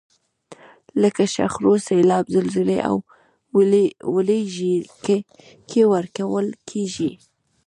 لکه 1.01 1.23
شخړو، 1.35 1.73
سیلاب، 1.87 2.25
زلزلې 2.35 2.79
او 2.89 2.95
ولږې 4.13 4.75
کې 5.69 5.81
ورکول 5.93 6.47
کیږي. 6.69 7.11